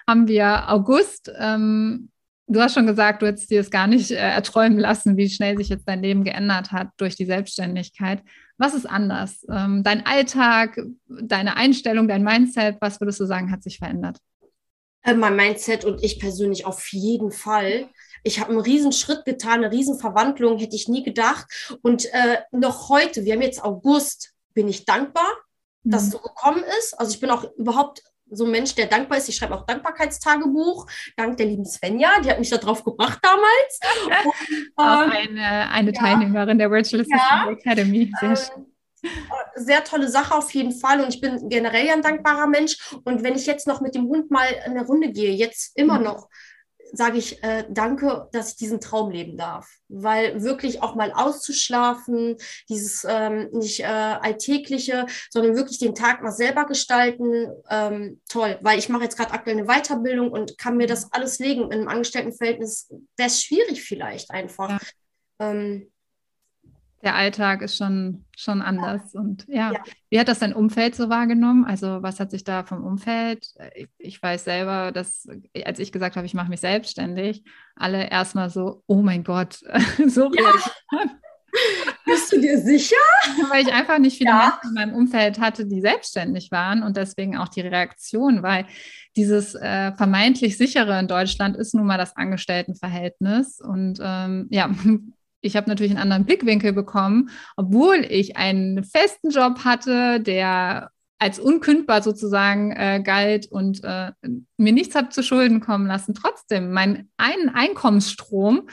[0.08, 1.32] haben wir August.
[1.38, 2.10] Ähm,
[2.48, 5.56] Du hast schon gesagt, du hättest dir es gar nicht äh, erträumen lassen, wie schnell
[5.56, 8.22] sich jetzt dein Leben geändert hat durch die Selbstständigkeit.
[8.56, 9.44] Was ist anders?
[9.50, 10.78] Ähm, dein Alltag,
[11.08, 14.18] deine Einstellung, dein Mindset, was würdest du sagen, hat sich verändert?
[15.02, 17.88] Äh, mein Mindset und ich persönlich auf jeden Fall.
[18.22, 21.46] Ich habe einen riesen Schritt getan, eine riesen Verwandlung, hätte ich nie gedacht.
[21.82, 25.28] Und äh, noch heute, wir haben jetzt August, bin ich dankbar,
[25.82, 26.08] dass mhm.
[26.08, 26.98] es so gekommen ist.
[26.98, 29.28] Also ich bin auch überhaupt so ein Mensch, der dankbar ist.
[29.28, 30.86] Ich schreibe auch Dankbarkeitstagebuch,
[31.16, 33.80] dank der lieben Svenja, die hat mich da drauf gebracht damals.
[34.76, 36.00] Und, auch ähm, eine, eine ja.
[36.00, 37.50] Teilnehmerin der Virtual Assistant ja.
[37.50, 38.12] Academy.
[38.20, 38.66] Sehr äh, schön.
[39.54, 42.76] sehr tolle Sache auf jeden Fall und ich bin generell ja ein dankbarer Mensch.
[43.04, 46.04] Und wenn ich jetzt noch mit dem Hund mal eine Runde gehe, jetzt immer mhm.
[46.04, 46.28] noch,
[46.96, 49.68] sage ich äh, danke, dass ich diesen Traum leben darf.
[49.88, 52.36] Weil wirklich auch mal auszuschlafen,
[52.68, 58.58] dieses ähm, nicht äh, alltägliche, sondern wirklich den Tag mal selber gestalten, ähm, toll.
[58.62, 61.64] Weil ich mache jetzt gerade aktuell eine Weiterbildung und kann mir das alles legen.
[61.64, 64.70] In einem Angestelltenverhältnis wäre es schwierig vielleicht einfach.
[64.70, 64.78] Ja.
[65.38, 65.90] Ähm,
[67.06, 69.14] der Alltag ist schon, schon anders.
[69.14, 69.72] Und ja.
[69.72, 69.80] ja.
[70.10, 71.64] wie hat das dein Umfeld so wahrgenommen?
[71.64, 73.46] Also, was hat sich da vom Umfeld?
[73.74, 75.26] Ich, ich weiß selber, dass,
[75.64, 77.44] als ich gesagt habe, ich mache mich selbstständig,
[77.76, 79.60] alle erstmal so, oh mein Gott,
[80.06, 80.52] so ja.
[82.04, 82.96] Bist du dir sicher?
[83.50, 84.58] Weil ich einfach nicht viele ja.
[84.62, 88.66] Menschen in meinem Umfeld hatte, die selbstständig waren und deswegen auch die Reaktion, weil
[89.16, 93.60] dieses äh, vermeintlich sichere in Deutschland ist nun mal das Angestelltenverhältnis.
[93.60, 94.70] Und ähm, ja,
[95.46, 101.38] ich habe natürlich einen anderen Blickwinkel bekommen, obwohl ich einen festen Job hatte, der als
[101.38, 104.12] unkündbar sozusagen äh, galt und äh,
[104.58, 108.68] mir nichts habe zu Schulden kommen lassen, trotzdem mein ein Einkommensstrom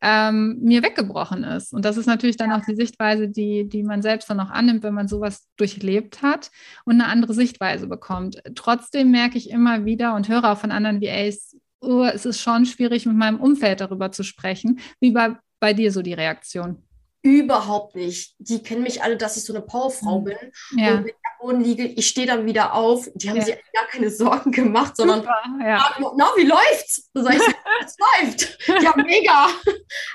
[0.00, 1.72] ähm, mir weggebrochen ist.
[1.72, 4.84] Und das ist natürlich dann auch die Sichtweise, die, die man selbst dann auch annimmt,
[4.84, 6.52] wenn man sowas durchlebt hat
[6.84, 8.40] und eine andere Sichtweise bekommt.
[8.54, 12.64] Trotzdem merke ich immer wieder und höre auch von anderen VAs, oh, es ist schon
[12.64, 16.82] schwierig, mit meinem Umfeld darüber zu sprechen, wie bei bei dir so die Reaktion?
[17.22, 18.36] Überhaupt nicht.
[18.38, 20.24] Die kennen mich alle, dass ich so eine Powerfrau mhm.
[20.24, 20.36] bin.
[20.76, 20.92] Ja.
[20.92, 23.08] Und wenn ich am Boden liege, ich stehe dann wieder auf.
[23.14, 23.44] Die haben ja.
[23.44, 25.96] sich gar keine Sorgen gemacht, sondern, Super, ja.
[26.16, 27.10] na, wie läuft's?
[27.14, 27.24] Ich,
[27.84, 28.58] es läuft.
[28.82, 29.48] Ja, mega.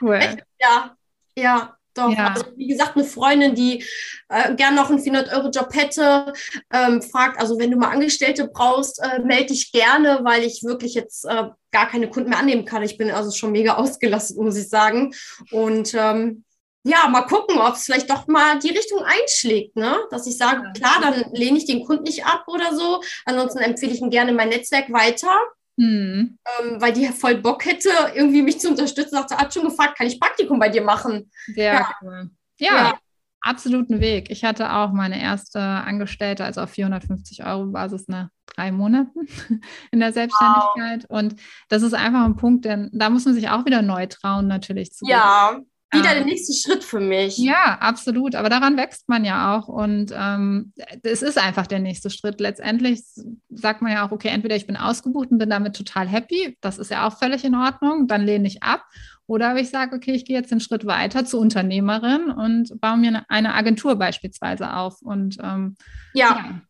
[0.01, 0.15] Cool.
[0.15, 0.43] Echt?
[0.61, 0.95] Ja,
[1.35, 1.77] ja.
[1.93, 2.33] Doch, ja.
[2.33, 3.83] also wie gesagt, eine Freundin, die
[4.29, 6.33] äh, gern noch einen 400-Euro-Job hätte,
[6.71, 10.95] ähm, fragt, also wenn du mal Angestellte brauchst, äh, melde dich gerne, weil ich wirklich
[10.95, 12.83] jetzt äh, gar keine Kunden mehr annehmen kann.
[12.83, 15.13] Ich bin also schon mega ausgelastet, muss ich sagen.
[15.51, 16.43] Und ähm,
[16.85, 19.99] ja, mal gucken, ob es vielleicht doch mal die Richtung einschlägt, ne?
[20.11, 23.01] Dass ich sage, klar, dann lehne ich den Kunden nicht ab oder so.
[23.23, 25.33] Ansonsten empfehle ich ihn gerne mein Netzwerk weiter.
[25.77, 26.37] Hm.
[26.59, 29.15] Ähm, weil die voll Bock hätte, irgendwie mich zu unterstützen.
[29.15, 31.31] Sagt, hat schon gefragt, kann ich Praktikum bei dir machen?
[31.47, 31.91] Sehr ja.
[32.01, 32.29] cool.
[32.59, 32.99] Ja, ja,
[33.41, 34.29] absoluten Weg.
[34.29, 39.27] Ich hatte auch meine erste Angestellte, also auf 450 Euro Basis nach drei Monaten
[39.91, 41.05] in der Selbstständigkeit.
[41.09, 41.19] Wow.
[41.19, 41.35] Und
[41.69, 44.93] das ist einfach ein Punkt, denn da muss man sich auch wieder neu trauen, natürlich
[44.93, 45.05] zu.
[45.07, 45.59] Ja,
[45.93, 47.37] wieder der nächste Schritt für mich.
[47.37, 48.35] Ja, absolut.
[48.35, 49.67] Aber daran wächst man ja auch.
[49.67, 52.39] Und ähm, es ist einfach der nächste Schritt.
[52.39, 53.03] Letztendlich
[53.49, 56.57] sagt man ja auch, okay, entweder ich bin ausgebucht und bin damit total happy.
[56.61, 58.07] Das ist ja auch völlig in Ordnung.
[58.07, 58.83] Dann lehne ich ab.
[59.25, 63.23] Oder ich sage, okay, ich gehe jetzt einen Schritt weiter zur Unternehmerin und baue mir
[63.29, 65.01] eine Agentur beispielsweise auf.
[65.01, 65.75] Und ähm,
[66.13, 66.27] ja.
[66.27, 66.61] ja.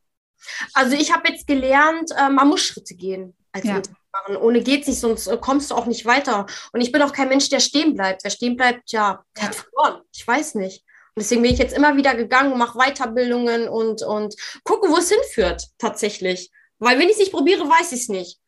[0.74, 3.78] Also ich habe jetzt gelernt, äh, man muss Schritte gehen als ja.
[3.78, 4.38] Unternehmerin machen.
[4.38, 6.46] Ohne geht's nicht, sonst äh, kommst du auch nicht weiter.
[6.72, 8.24] Und ich bin auch kein Mensch, der stehen bleibt.
[8.24, 10.02] Wer stehen bleibt, ja, der hat verloren.
[10.14, 10.84] Ich weiß nicht.
[11.16, 15.12] Und deswegen bin ich jetzt immer wieder gegangen, mache Weiterbildungen und, und gucke, wo es
[15.12, 16.52] hinführt, tatsächlich.
[16.80, 18.40] Weil wenn ich es nicht probiere, weiß ich es nicht.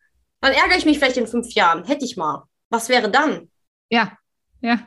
[0.42, 1.86] Dann ärgere ich mich vielleicht in fünf Jahren.
[1.86, 2.48] Hätte ich mal.
[2.70, 3.50] Was wäre dann?
[3.90, 4.18] Ja,
[4.62, 4.80] ja.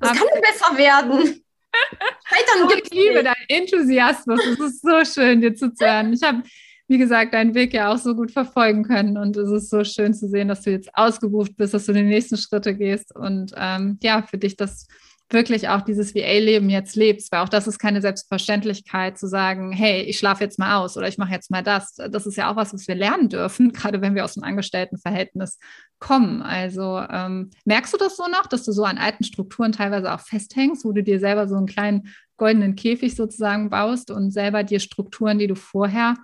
[0.00, 1.44] Das kann nur besser werden.
[2.24, 4.40] Scheitern oh, ich liebe deinen Enthusiasmus.
[4.44, 6.12] Es ist so schön, dir zuzuhören.
[6.12, 6.42] Ich habe
[6.88, 9.16] wie gesagt, deinen Weg ja auch so gut verfolgen können.
[9.16, 12.02] Und es ist so schön zu sehen, dass du jetzt ausgebucht bist, dass du die
[12.02, 14.86] nächsten Schritte gehst und ähm, ja, für dich das
[15.30, 20.02] wirklich auch dieses VA-Leben jetzt lebst, weil auch das ist keine Selbstverständlichkeit zu sagen, hey,
[20.02, 21.94] ich schlafe jetzt mal aus oder ich mache jetzt mal das.
[21.94, 25.58] Das ist ja auch was, was wir lernen dürfen, gerade wenn wir aus dem Angestelltenverhältnis
[25.98, 26.42] kommen.
[26.42, 30.20] Also ähm, merkst du das so noch, dass du so an alten Strukturen teilweise auch
[30.20, 34.78] festhängst, wo du dir selber so einen kleinen goldenen Käfig sozusagen baust und selber dir
[34.78, 36.14] Strukturen, die du vorher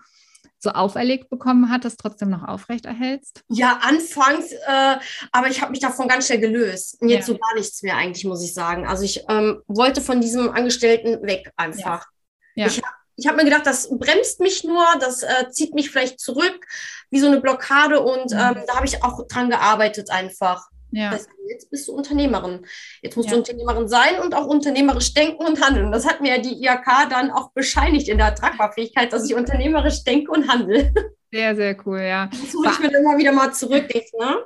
[0.62, 3.42] so auferlegt bekommen hat, das trotzdem noch aufrechterhältst?
[3.48, 4.96] Ja, anfangs, äh,
[5.32, 7.00] aber ich habe mich davon ganz schnell gelöst.
[7.00, 7.34] Und jetzt ja.
[7.34, 8.86] so gar nichts mehr eigentlich, muss ich sagen.
[8.86, 12.06] Also ich ähm, wollte von diesem Angestellten weg einfach.
[12.54, 12.66] Ja.
[12.66, 12.66] ja.
[12.66, 12.82] Ich,
[13.16, 16.66] ich habe mir gedacht, das bremst mich nur, das äh, zieht mich vielleicht zurück,
[17.10, 18.00] wie so eine Blockade.
[18.00, 18.38] Und mhm.
[18.38, 20.68] ähm, da habe ich auch dran gearbeitet einfach.
[20.92, 21.10] Ja.
[21.10, 22.66] Das, jetzt bist du Unternehmerin.
[23.02, 23.34] Jetzt musst ja.
[23.34, 25.90] du Unternehmerin sein und auch unternehmerisch denken und handeln.
[25.90, 30.30] Das hat mir die IAK dann auch bescheinigt in der Tragbarfähigkeit, dass ich unternehmerisch denke
[30.30, 30.92] und handle.
[31.34, 32.26] Sehr, sehr cool, ja.
[32.26, 34.44] Das muss ich mir immer wieder mal zurückdenken, ne?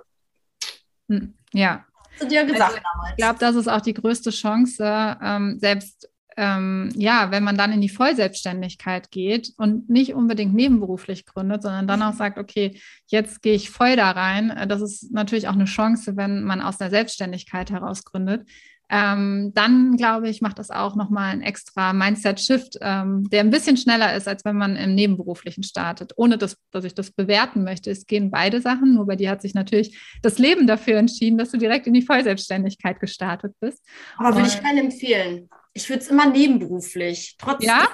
[1.08, 1.84] Hm, ja.
[2.12, 3.10] Hast du dir gesagt also, damals?
[3.10, 7.72] Ich glaube, das ist auch die größte Chance, ähm, selbst ähm, ja, wenn man dann
[7.72, 13.40] in die Vollselbstständigkeit geht und nicht unbedingt nebenberuflich gründet, sondern dann auch sagt, okay, jetzt
[13.40, 14.50] gehe ich voll da rein.
[14.50, 18.46] Äh, das ist natürlich auch eine Chance, wenn man aus der Selbstständigkeit heraus gründet.
[18.88, 23.76] Ähm, dann glaube ich, macht das auch nochmal ein extra Mindset-Shift, ähm, der ein bisschen
[23.76, 26.12] schneller ist, als wenn man im Nebenberuflichen startet.
[26.16, 27.90] Ohne dass, dass ich das bewerten möchte.
[27.90, 31.50] Es gehen beide Sachen, nur bei dir hat sich natürlich das Leben dafür entschieden, dass
[31.50, 33.84] du direkt in die Vollselbstständigkeit gestartet bist.
[34.18, 35.48] Aber würde ich keinen empfehlen.
[35.76, 37.36] Ich würde es immer nebenberuflich.
[37.38, 37.68] Trotzdem.
[37.68, 37.88] Ja?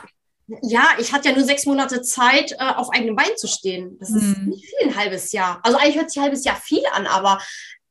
[0.63, 3.97] ja, ich hatte ja nur sechs Monate Zeit, äh, auf eigenen Beinen zu stehen.
[3.99, 4.51] Das ist Mhm.
[4.51, 5.61] nicht viel, ein halbes Jahr.
[5.63, 7.41] Also eigentlich hört sich ein halbes Jahr viel an, aber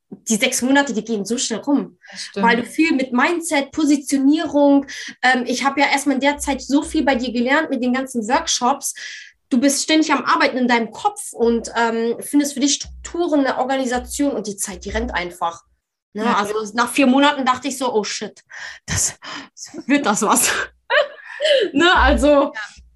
[0.10, 1.97] die sechs Monate, die gehen so schnell rum.
[2.13, 2.45] Stimmt.
[2.45, 4.86] Weil du viel mit Mindset, Positionierung,
[5.23, 7.93] ähm, ich habe ja erstmal in der Zeit so viel bei dir gelernt mit den
[7.93, 8.93] ganzen Workshops.
[9.49, 13.58] Du bist ständig am Arbeiten in deinem Kopf und ähm, findest für dich Strukturen, eine
[13.58, 15.63] Organisation und die Zeit, die rennt einfach.
[16.13, 16.26] Ne?
[16.26, 16.38] Ja.
[16.38, 18.41] Also nach vier Monaten dachte ich so, oh shit,
[18.86, 19.17] das
[19.88, 20.52] wird das was.
[21.74, 21.93] ne?
[21.95, 22.54] Also,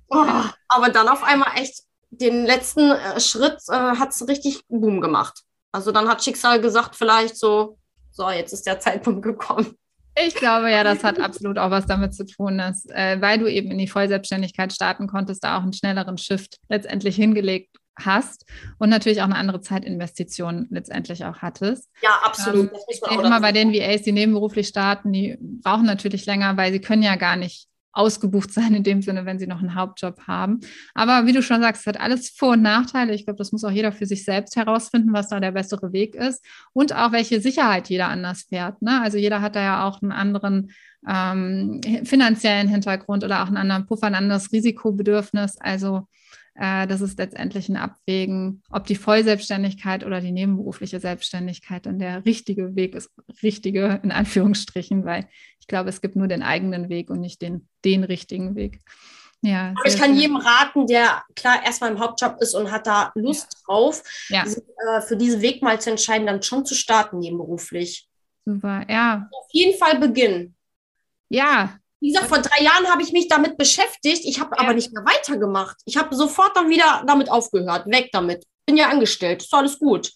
[0.09, 5.01] oh, aber dann auf einmal echt den letzten äh, Schritt äh, hat es richtig Boom
[5.01, 5.41] gemacht.
[5.71, 7.77] Also dann hat Schicksal gesagt, vielleicht so,
[8.11, 9.75] so, jetzt ist der Zeitpunkt gekommen.
[10.17, 13.51] Ich glaube ja, das hat absolut auch was damit zu tun, dass, äh, weil du
[13.51, 18.45] eben in die Vollselbstständigkeit starten konntest, da auch einen schnelleren Shift letztendlich hingelegt hast
[18.77, 21.89] und natürlich auch eine andere Zeitinvestition letztendlich auch hattest.
[22.01, 22.65] Ja, absolut.
[22.65, 26.25] Ähm, das muss Ich auch immer bei den VAs, die nebenberuflich starten, die brauchen natürlich
[26.25, 29.59] länger, weil sie können ja gar nicht ausgebucht sein in dem Sinne, wenn sie noch
[29.59, 30.59] einen Hauptjob haben.
[30.93, 33.13] Aber wie du schon sagst, es hat alles Vor- und Nachteile.
[33.13, 36.13] Ich glaube, das muss auch jeder für sich selbst herausfinden, was da der bessere Weg
[36.13, 38.81] ist und auch welche Sicherheit jeder anders fährt.
[38.81, 39.01] Ne?
[39.01, 40.71] Also jeder hat da ja auch einen anderen
[41.07, 45.57] ähm, finanziellen Hintergrund oder auch einen anderen Puffer, ein anderes Risikobedürfnis.
[45.57, 46.07] Also
[46.55, 52.25] äh, das ist letztendlich ein Abwägen, ob die Vollselbstständigkeit oder die nebenberufliche Selbstständigkeit dann der
[52.25, 53.11] richtige Weg ist.
[53.43, 55.27] Richtige in Anführungsstrichen, weil
[55.59, 58.79] ich glaube, es gibt nur den eigenen Weg und nicht den, den richtigen Weg.
[59.41, 60.19] Ja, Aber ich kann schön.
[60.19, 64.45] jedem raten, der klar erstmal im Hauptjob ist und hat da Lust drauf, Ja.
[64.45, 68.07] sich, äh, für diesen Weg mal zu entscheiden, dann schon zu starten nebenberuflich.
[68.45, 69.27] Super, ja.
[69.31, 70.55] Auf jeden Fall beginnen.
[71.29, 74.21] Ja, Wie gesagt, vor drei Jahren habe ich mich damit beschäftigt.
[74.25, 74.63] Ich habe Ja.
[74.63, 75.77] aber nicht mehr weitergemacht.
[75.85, 77.87] Ich habe sofort dann wieder damit aufgehört.
[77.87, 78.45] Weg damit.
[78.67, 79.41] Bin ja angestellt.
[79.41, 80.11] Ist alles gut.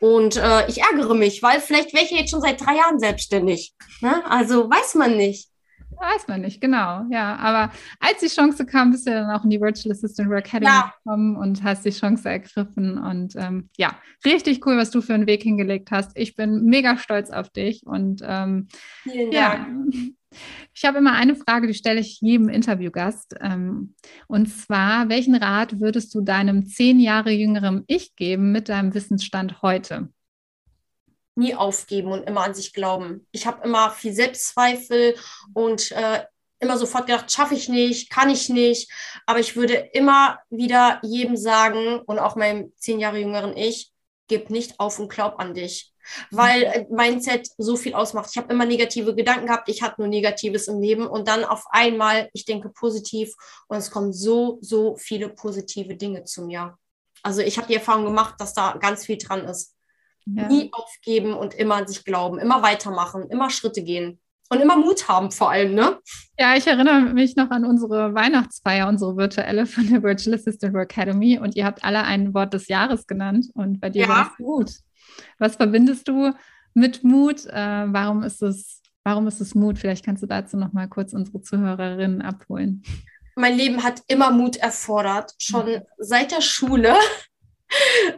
[0.00, 2.98] Und äh, ich ärgere mich, weil vielleicht wäre ich ja jetzt schon seit drei Jahren
[3.00, 3.72] selbstständig.
[4.00, 4.24] Ne?
[4.28, 5.48] Also weiß man nicht.
[5.90, 7.04] weiß man nicht, genau.
[7.10, 10.46] Ja, aber als die Chance kam, bist du dann auch in die Virtual Assistant Work
[10.46, 10.92] Academy Ja.
[11.04, 12.98] gekommen und hast die Chance ergriffen.
[12.98, 16.10] Und ähm, ja, richtig cool, was du für einen Weg hingelegt hast.
[16.16, 18.68] Ich bin mega stolz auf dich und ähm,
[19.04, 19.94] Vielen Ja, Dank.
[20.74, 23.34] Ich habe immer eine Frage, die stelle ich jedem Interviewgast.
[23.40, 23.94] Ähm,
[24.26, 29.62] und zwar, welchen Rat würdest du deinem zehn Jahre jüngeren Ich geben mit deinem Wissensstand
[29.62, 30.08] heute?
[31.34, 33.26] nie aufgeben und immer an sich glauben.
[33.32, 35.16] Ich habe immer viel Selbstzweifel
[35.54, 36.24] und äh,
[36.62, 38.90] immer sofort gedacht, schaffe ich nicht, kann ich nicht.
[39.26, 43.91] Aber ich würde immer wieder jedem sagen und auch meinem zehn Jahre jüngeren Ich,
[44.32, 45.92] gib nicht auf und glaub an dich.
[46.30, 48.30] Weil äh, Mindset so viel ausmacht.
[48.32, 51.64] Ich habe immer negative Gedanken gehabt, ich hatte nur Negatives im Leben und dann auf
[51.70, 53.34] einmal, ich denke positiv
[53.68, 56.76] und es kommen so, so viele positive Dinge zu mir.
[57.22, 59.76] Also ich habe die Erfahrung gemacht, dass da ganz viel dran ist
[60.24, 60.48] Ja.
[60.48, 65.08] nie aufgeben und immer an sich glauben, immer weitermachen, immer Schritte gehen und immer Mut
[65.08, 65.98] haben vor allem, ne?
[66.38, 71.38] Ja, ich erinnere mich noch an unsere Weihnachtsfeier, unsere virtuelle von der Virtual Assistant Academy
[71.38, 74.08] und ihr habt alle ein Wort des Jahres genannt und bei dir Ja.
[74.08, 74.70] war es Mut.
[75.38, 76.32] Was verbindest du
[76.74, 77.46] mit Mut?
[77.46, 79.78] Äh, warum ist es, warum ist es Mut?
[79.78, 82.82] Vielleicht kannst du dazu noch mal kurz unsere Zuhörerinnen abholen.
[83.36, 86.94] Mein Leben hat immer Mut erfordert, schon seit der Schule.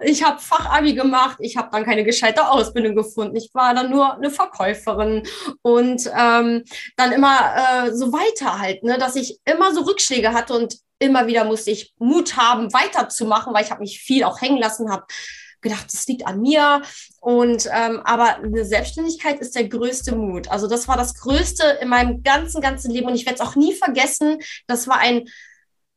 [0.03, 3.37] Ich habe Fachabi gemacht, ich habe dann keine gescheite Ausbildung gefunden.
[3.37, 5.23] Ich war dann nur eine Verkäuferin
[5.62, 6.64] und ähm,
[6.97, 11.27] dann immer äh, so weiter halt, ne, dass ich immer so Rückschläge hatte und immer
[11.27, 15.05] wieder musste ich Mut haben, weiterzumachen, weil ich habe mich viel auch hängen lassen, habe
[15.64, 16.83] gedacht, das liegt an mir.
[17.21, 20.49] Und ähm, aber eine Selbstständigkeit ist der größte Mut.
[20.49, 23.57] Also das war das Größte in meinem ganzen, ganzen Leben und ich werde es auch
[23.57, 24.38] nie vergessen.
[24.69, 25.25] Das war ein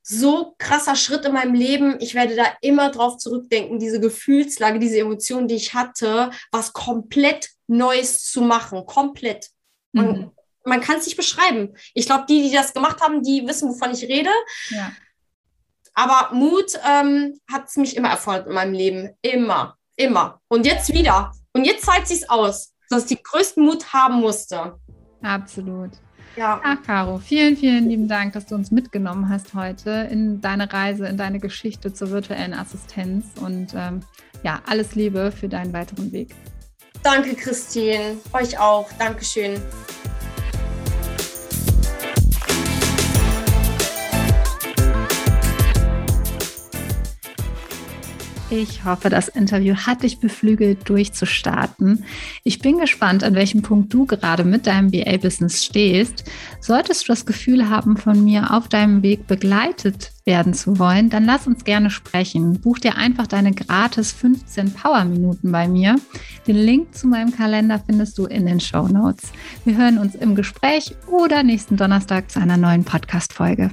[0.10, 1.98] so krasser Schritt in meinem Leben.
[2.00, 7.50] Ich werde da immer drauf zurückdenken, diese Gefühlslage, diese Emotionen, die ich hatte, was komplett
[7.67, 8.86] Neues zu machen.
[8.86, 9.50] Komplett.
[9.93, 10.32] Und Mhm.
[10.63, 11.76] man kann es nicht beschreiben.
[11.93, 14.30] Ich glaube, die, die das gemacht haben, die wissen, wovon ich rede.
[14.70, 14.91] Ja.
[15.93, 19.10] Aber Mut ähm, hat es mich immer erfordert in meinem Leben.
[19.22, 19.76] Immer.
[19.98, 20.39] Immer.
[20.48, 21.32] Und jetzt wieder.
[21.54, 24.80] Und jetzt zeigt sich aus, dass ich den größten Mut haben musste.
[25.22, 25.91] Absolut.
[26.38, 26.62] Ja.
[26.63, 31.08] Ach, Caro, vielen, vielen lieben Dank, dass du uns mitgenommen hast heute in deine Reise,
[31.08, 34.02] in deine Geschichte zur virtuellen Assistenz und ähm,
[34.43, 36.36] ja, alles Liebe für deinen weiteren Weg.
[37.02, 38.17] Danke, Christine.
[38.34, 38.88] Euch auch.
[39.00, 39.60] Dankeschön.
[48.50, 52.06] Ich hoffe, das Interview hat dich beflügelt, durchzustarten.
[52.46, 56.24] Ich bin gespannt, an welchem Punkt du gerade mit deinem BA-Business stehst.
[56.62, 61.26] Solltest du das Gefühl haben, von mir auf deinem Weg begleitet werden zu wollen, dann
[61.26, 62.62] lass uns gerne sprechen.
[62.62, 65.98] Buch dir einfach deine gratis 15 Power-Minuten bei mir.
[66.48, 69.34] Den Link zu meinem Kalender findest du in den Show Notes.
[69.66, 73.72] Wir hören uns im Gespräch oder nächsten Donnerstag zu einer neuen Podcast-Folge.